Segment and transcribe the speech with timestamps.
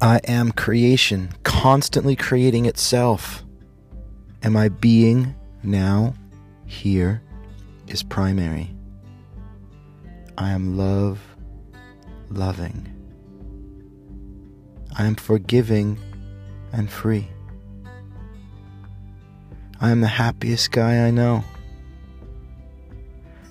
[0.00, 3.42] I am creation, constantly creating itself.
[4.42, 6.12] Am I being now,
[6.66, 7.22] here,
[7.88, 8.74] is primary.
[10.36, 11.18] I am love,
[12.28, 12.92] loving.
[14.98, 15.98] I am forgiving
[16.72, 17.28] and free.
[19.80, 21.42] I am the happiest guy I know.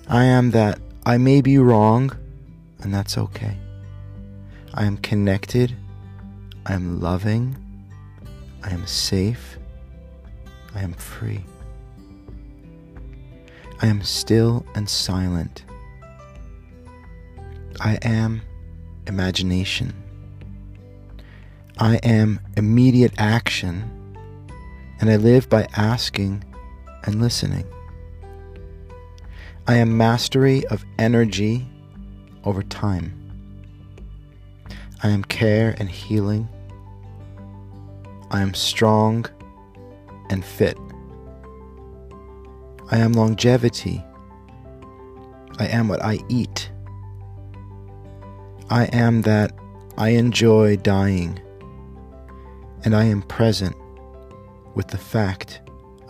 [0.08, 2.16] I am that I may be wrong,
[2.82, 3.56] and that's okay.
[4.74, 5.74] I am connected.
[6.68, 7.56] I am loving.
[8.64, 9.56] I am safe.
[10.74, 11.44] I am free.
[13.80, 15.64] I am still and silent.
[17.80, 18.42] I am
[19.06, 19.94] imagination.
[21.78, 23.88] I am immediate action,
[25.00, 26.42] and I live by asking
[27.04, 27.64] and listening.
[29.68, 31.64] I am mastery of energy
[32.42, 33.12] over time.
[35.04, 36.48] I am care and healing.
[38.30, 39.24] I am strong
[40.30, 40.78] and fit.
[42.90, 44.04] I am longevity.
[45.58, 46.70] I am what I eat.
[48.68, 49.52] I am that
[49.96, 51.40] I enjoy dying,
[52.84, 53.76] and I am present
[54.74, 55.60] with the fact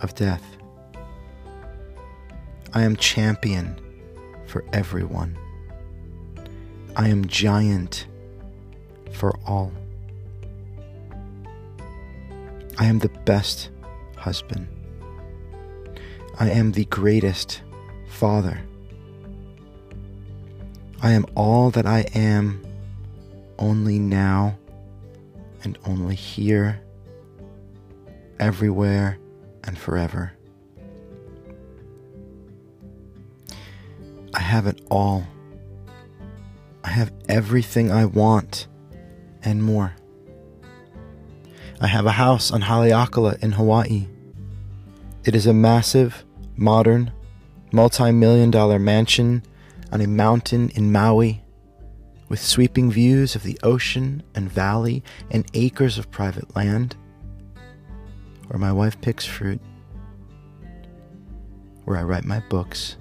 [0.01, 0.43] of death.
[2.73, 3.79] I am champion
[4.47, 5.37] for everyone.
[6.95, 8.07] I am giant
[9.11, 9.71] for all.
[12.77, 13.69] I am the best
[14.15, 14.67] husband.
[16.39, 17.61] I am the greatest
[18.07, 18.61] Father.
[21.01, 22.63] I am all that I am
[23.57, 24.57] only now
[25.63, 26.79] and only here,
[28.39, 29.17] everywhere
[29.63, 30.33] and forever.
[34.33, 35.25] I have it all.
[36.83, 38.67] I have everything I want
[39.43, 39.95] and more.
[41.79, 44.07] I have a house on Haleakala in Hawaii.
[45.25, 47.11] It is a massive, modern,
[47.71, 49.43] multi million dollar mansion
[49.91, 51.43] on a mountain in Maui
[52.29, 56.95] with sweeping views of the ocean and valley and acres of private land
[58.47, 59.61] where my wife picks fruit,
[61.83, 62.97] where I write my books,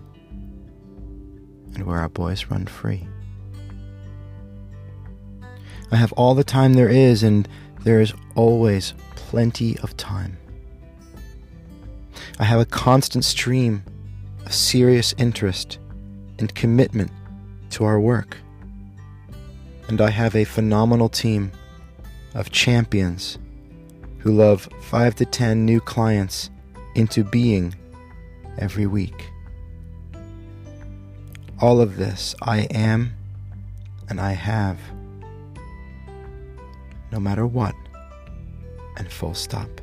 [1.74, 3.06] and where our boys run free.
[5.90, 7.48] I have all the time there is, and
[7.86, 10.36] there is always plenty of time.
[12.40, 13.84] I have a constant stream
[14.44, 15.78] of serious interest
[16.40, 17.12] and commitment
[17.70, 18.38] to our work.
[19.86, 21.52] And I have a phenomenal team
[22.34, 23.38] of champions
[24.18, 26.50] who love five to ten new clients
[26.96, 27.72] into being
[28.58, 29.30] every week.
[31.60, 33.12] All of this I am
[34.08, 34.80] and I have,
[37.16, 37.74] no matter what,
[38.98, 39.80] and full stop.